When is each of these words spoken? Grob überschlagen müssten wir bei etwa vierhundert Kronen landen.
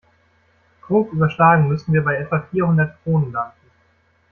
Grob 0.81 1.13
überschlagen 1.13 1.67
müssten 1.67 1.93
wir 1.93 2.03
bei 2.03 2.15
etwa 2.17 2.39
vierhundert 2.49 2.97
Kronen 3.03 3.31
landen. 3.31 3.69